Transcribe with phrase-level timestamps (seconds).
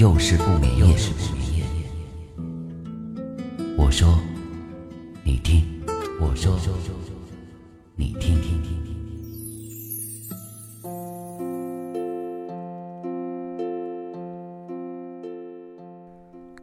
[0.00, 0.96] 又是不眠夜。
[3.76, 4.18] 我说，
[5.22, 5.60] 你听；
[6.18, 6.58] 我说，
[7.96, 8.40] 你听。
[8.40, 8.80] 听听听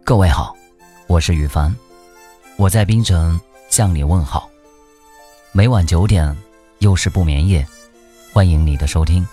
[0.04, 0.58] 各位好，
[1.06, 1.72] 我是雨凡，
[2.58, 4.50] 我在槟城向你问好。
[5.52, 6.36] 每晚九点，
[6.80, 7.64] 又是不眠夜，
[8.34, 9.23] 欢迎你的收听。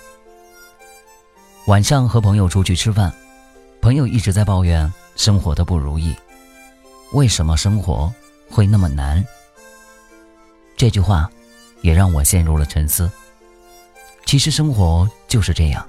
[1.69, 3.11] 晚上和朋友出去吃饭，
[3.84, 6.16] 朋友一直在抱怨生活的不如意。
[7.12, 8.11] 为什么生活
[8.48, 9.22] 会那么难？
[10.75, 11.31] 这句话
[11.83, 13.11] 也让我陷入了沉思。
[14.25, 15.86] 其实生活就是这样，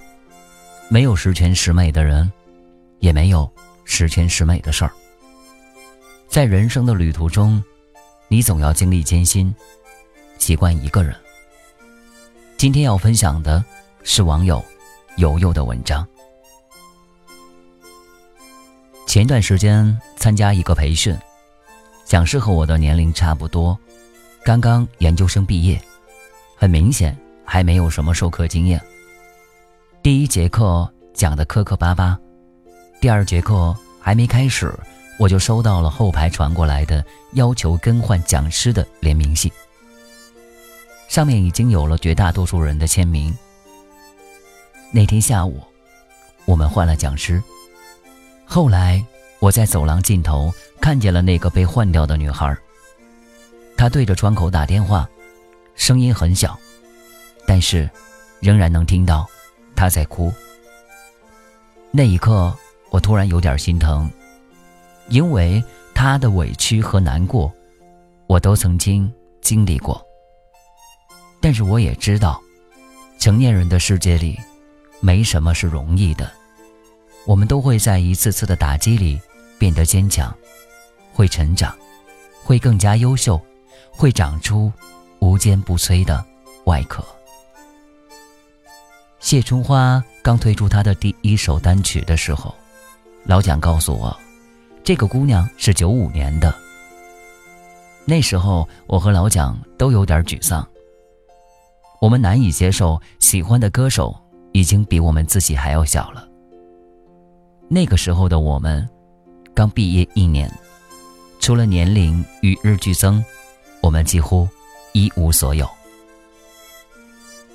[0.90, 2.30] 没有十全十美的人，
[3.00, 3.50] 也没有
[3.86, 4.92] 十全十美的事儿。
[6.28, 7.64] 在人生的旅途中，
[8.28, 9.56] 你总要经历艰辛，
[10.38, 11.16] 习惯一个人。
[12.58, 13.64] 今天要分享的
[14.04, 14.62] 是网友。
[15.16, 16.06] 悠悠的文章。
[19.06, 21.18] 前一段时间参加一个培训，
[22.04, 23.78] 讲师和我的年龄差不多，
[24.44, 25.82] 刚刚研究生毕业，
[26.58, 28.82] 很明显还没有什么授课经验。
[30.04, 32.20] 第一节课讲的磕磕巴巴，
[33.00, 34.74] 第二节课还没开始，
[35.18, 39.50] 我就收到了后排传过来的要求更换讲师的联名信，
[41.08, 43.34] 上面已经有了绝大多数人的签名。
[44.92, 45.62] 那天下午，
[46.44, 47.42] 我们换了讲师。
[48.46, 49.04] 后来，
[49.40, 52.56] 我在走廊尽头看见了那个被换掉的女孩。
[53.76, 55.10] 她对着窗口打电话，
[55.76, 56.58] 声音很小，
[57.46, 57.90] 但是
[58.40, 59.28] 仍然能听到
[59.76, 60.32] 她在哭。
[61.92, 62.56] 那一刻，
[62.90, 64.10] 我突然有点心疼，
[65.10, 65.62] 因为
[65.94, 67.52] 她的委屈和难过，
[68.28, 69.12] 我都曾经
[69.42, 70.02] 经历过。
[71.42, 72.42] 但是我也知道，
[73.20, 74.40] 成年人的世界里。
[75.02, 76.32] 没什么是容易的，
[77.26, 79.20] 我们都会在一次次的打击里
[79.58, 80.36] 变得坚强，
[81.14, 81.76] 会成长，
[82.44, 83.40] 会更加优秀，
[83.92, 84.72] 会长出
[85.20, 86.24] 无坚不摧的
[86.66, 87.04] 外壳。
[89.20, 92.54] 谢春花刚推出她的第一首单曲的时候，
[93.24, 94.16] 老蒋告诉我，
[94.84, 96.54] 这个姑娘是九五年的。
[98.06, 100.68] 那时候我和老蒋都有点沮丧，
[102.00, 104.16] 我们难以接受喜欢的歌手。
[104.52, 106.26] 已经比我们自己还要小了。
[107.68, 108.88] 那个时候的我们，
[109.54, 110.52] 刚毕业一年，
[111.40, 113.24] 除了年龄与日俱增，
[113.82, 114.48] 我们几乎
[114.94, 115.68] 一无所有。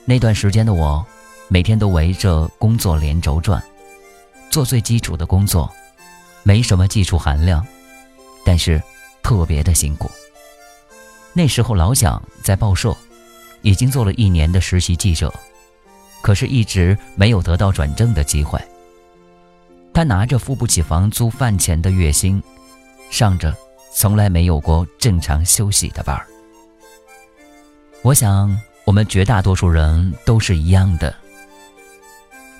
[0.04, 1.04] 那段时间的我，
[1.48, 3.62] 每天都围着工作连轴转，
[4.50, 5.70] 做最基础的工作，
[6.42, 7.64] 没什么技术含量，
[8.44, 8.82] 但是
[9.22, 10.10] 特别的辛苦。
[11.32, 12.96] 那时候老蒋在报社，
[13.62, 15.32] 已经做了一年的实习记者。
[16.20, 18.60] 可是，一直没有得到转正的机会。
[19.92, 22.42] 他拿着付不起房租饭钱的月薪，
[23.10, 23.54] 上着
[23.92, 26.26] 从来没有过正常休息的班儿。
[28.02, 31.14] 我想，我们绝大多数人都是一样的。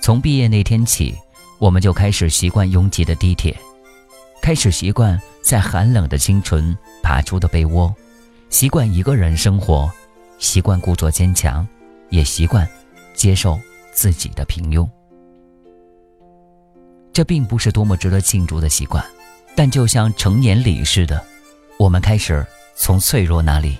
[0.01, 1.15] 从毕业那天起，
[1.57, 3.57] 我们就开始习惯拥挤的地铁，
[4.41, 7.93] 开始习惯在寒冷的清晨爬出的被窝，
[8.49, 9.91] 习惯一个人生活，
[10.37, 11.67] 习惯故作坚强，
[12.09, 12.67] 也习惯。
[13.13, 13.59] 接受
[13.93, 14.87] 自己的平庸，
[17.13, 19.03] 这并不是多么值得庆祝的习惯，
[19.55, 21.23] 但就像成年礼似的，
[21.77, 22.45] 我们开始
[22.75, 23.77] 从脆弱那里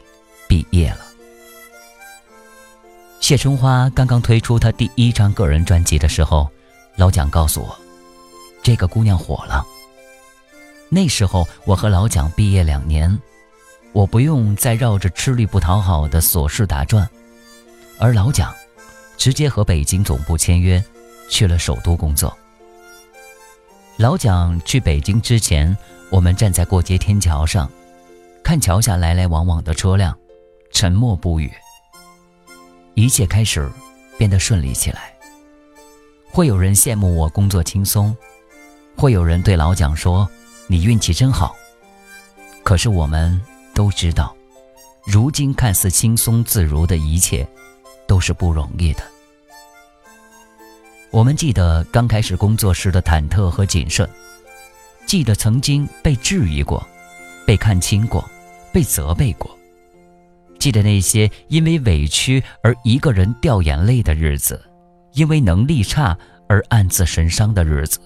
[0.47, 0.99] 毕业了。
[3.19, 6.49] 谢春花刚刚推出她第一张个人专辑的时候，
[6.95, 7.77] 老蒋告诉我，
[8.61, 9.65] 这个姑娘火了。
[10.89, 13.17] 那时候我和老蒋毕业两年，
[13.93, 17.09] 我不用再绕着吃力不讨好的琐事打转，
[17.99, 18.53] 而老蒋。
[19.17, 20.83] 直接和北京总部签约，
[21.29, 22.35] 去了首都工作。
[24.01, 25.77] 老蒋去北京之前，
[26.09, 27.69] 我们站在过街天桥上，
[28.43, 30.17] 看桥下来来往往的车辆，
[30.71, 31.51] 沉默不语。
[32.95, 33.71] 一切开始
[34.17, 35.13] 变得顺利起来。
[36.31, 38.17] 会有人羡慕我工作轻松，
[38.97, 40.27] 会有人对老蒋说
[40.65, 41.55] ：“你运气真好。”
[42.65, 43.39] 可是我们
[43.75, 44.35] 都知道，
[45.05, 47.47] 如今看似轻松自如的一切。
[48.07, 49.03] 都是不容易的。
[51.11, 54.09] 我们记得刚开始工作时的忐忑和谨慎，
[55.05, 56.87] 记得曾经被质疑过，
[57.45, 58.23] 被看轻过，
[58.71, 59.51] 被责备过。
[60.57, 64.61] 记得那些因为委屈而一个人掉眼泪的日子，
[65.11, 66.17] 因为能力差
[66.47, 67.99] 而暗自神伤的日子。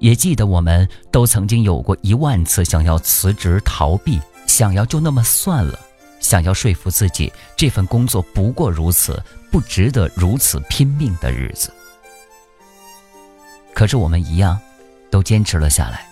[0.00, 5.78] 也记得我们都曾经有过一万次想要辞职逃避，想要就那么算了，
[6.18, 11.72] 想要说服自己这份工作不过如此，不值得如此拼命的日子。
[13.74, 14.58] 可是我们一样，
[15.10, 16.06] 都坚持了下来。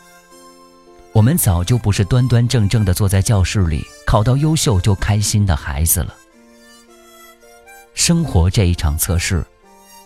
[1.12, 6.14] 我们早就不是端端正正的坐在教室里考到优秀就开心的孩子了。
[7.94, 9.44] 生活这一场测试，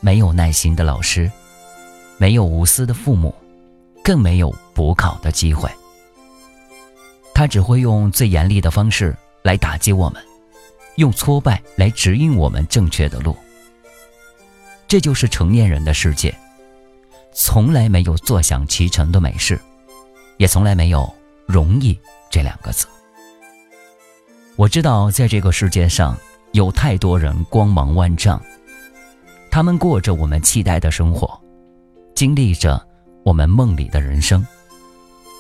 [0.01, 1.31] 没有耐心的老师，
[2.17, 3.35] 没有无私的父母。
[4.03, 5.71] 更没有补考的机会。
[7.35, 10.21] 他只会用最严厉的方式来打击我们，
[10.97, 13.37] 用挫败来指引我们正确的路。
[14.89, 16.35] 这就是成年人的世界，
[17.33, 19.61] 从来没有坐享其成的美事，
[20.37, 21.13] 也从来没有
[21.47, 21.99] 容易
[22.31, 22.87] 这两个字。
[24.57, 26.17] 我知道，在这个世界上
[26.53, 28.41] 有太多人光芒万丈，
[29.51, 31.41] 他们过着我们期待的生活，
[32.15, 32.87] 经历着。
[33.23, 34.45] 我们梦里的人生，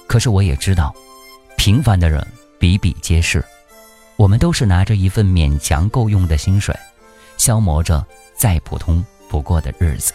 [0.06, 0.94] 可是我也知道，
[1.56, 2.25] 平凡的人
[2.58, 3.42] 比比皆是。
[4.16, 6.76] 我们都是拿着一份勉强够用的薪水，
[7.38, 8.04] 消磨着
[8.37, 10.12] 再普通不过的日子。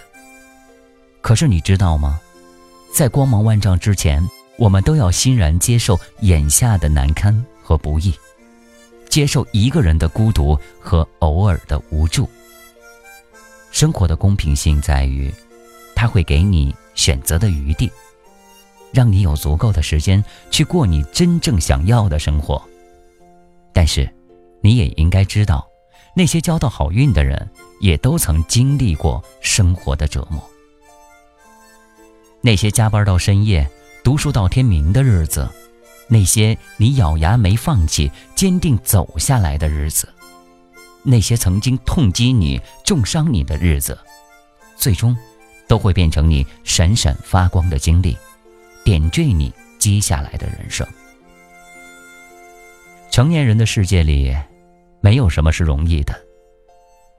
[1.26, 2.22] 可是你知道吗？
[2.94, 4.24] 在光芒万丈之前，
[4.60, 8.14] 我们都要欣然接受眼下的难堪和不易，
[9.10, 12.30] 接受一个人的孤独和偶尔的无助。
[13.72, 15.34] 生活的公平性在于，
[15.96, 16.76] 它会给你。
[16.94, 17.92] 选择的余地，
[18.94, 22.62] 让你有足够的时间去过你真正想要的生活。
[23.74, 24.08] 但是，
[24.62, 25.68] 你也应该知道，
[26.16, 27.50] 那些交到好运的人，
[27.82, 30.42] 也都曾经历过生活的折磨。
[32.46, 33.68] 那些加班到深夜、
[34.04, 35.50] 读书到天明的日子，
[36.08, 40.08] 那些你咬牙没放弃、坚定走下来的日子，
[41.02, 43.98] 那些曾经痛击你、重伤你的日子，
[44.78, 45.18] 最终。
[45.68, 48.16] 都会变成你闪闪发光的经历，
[48.84, 50.88] 点缀你接下来的人生。
[53.10, 54.32] 成年人的世界里，
[55.02, 56.14] 没有什么是容易的。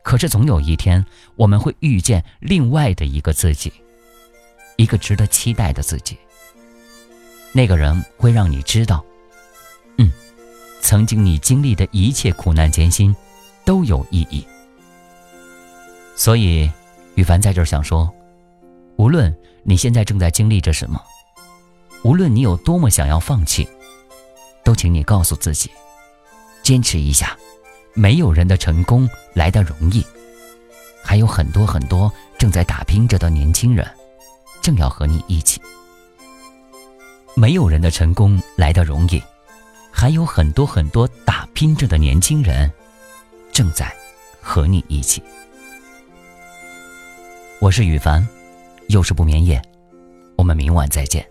[0.05, 3.73] 可是总有一天，我们会遇见另外的一个自己，
[4.77, 6.17] 一个值得期待的自己。
[7.53, 9.05] 那个人会让你知道，
[9.99, 10.13] 嗯，
[10.81, 13.15] 曾经你经历的一切苦难艰辛，
[13.65, 14.47] 都有意义。
[16.15, 16.71] 所以，
[17.15, 18.13] 羽凡在这儿想说。
[18.99, 20.99] 无论你现在正在经历着什么，
[22.03, 23.69] 无论你有多么想要放弃，
[24.65, 25.71] 都请你告诉自己，
[26.63, 27.37] 坚持一下。
[27.93, 30.03] 没有人的成功来得容易，
[31.05, 33.87] 还有很多很多正在打拼着的年轻人，
[34.67, 35.63] 正要和你一起。
[37.37, 39.23] 没有人的成功来得容易，
[39.93, 42.69] 还有很多很多打拼着的年轻人，
[43.53, 43.95] 正在
[44.43, 45.23] 和你一起。
[47.61, 48.27] 我是羽凡。
[48.89, 49.63] 又是不眠夜，
[50.37, 51.25] 我们明晚再见。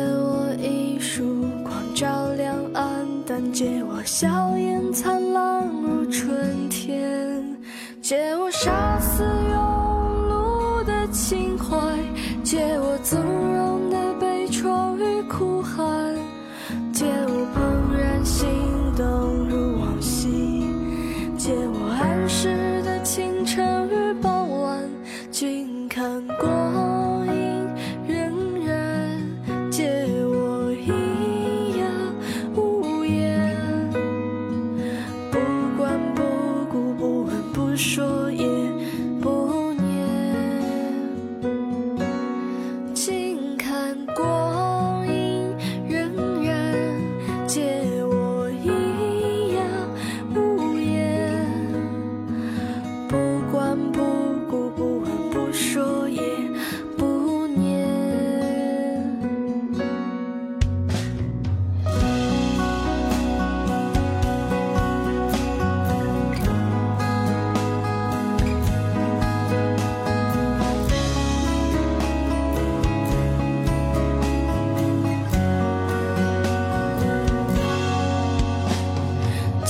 [0.00, 7.44] 借我一束光照亮暗淡，借我笑颜灿烂如春天，
[8.00, 8.50] 借我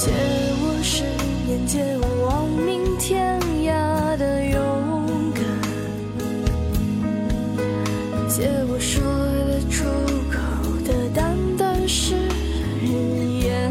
[0.03, 0.11] 借
[0.63, 1.05] 我十
[1.47, 5.45] 年，借我亡命天涯的勇敢，
[8.27, 9.05] 借我说
[9.47, 9.85] 得出
[10.31, 10.41] 口
[10.87, 12.15] 的淡淡誓
[12.83, 13.71] 言，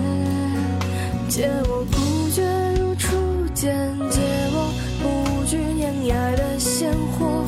[1.28, 2.44] 借我孤绝
[2.80, 3.08] 如初
[3.56, 3.76] 见，
[4.12, 4.22] 借
[4.54, 4.72] 我
[5.02, 7.44] 不惧碾压的鲜活，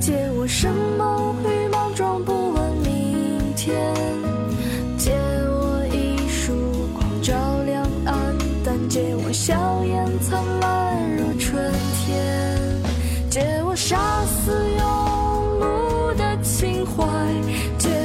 [0.00, 3.76] 借我生猛与莽撞，不问明天，
[16.84, 17.04] 怀，
[17.78, 18.01] 绝